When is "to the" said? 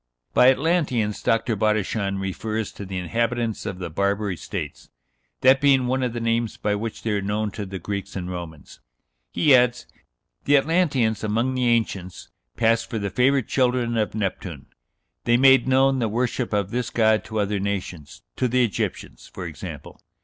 2.71-2.97, 7.51-7.77, 18.37-18.65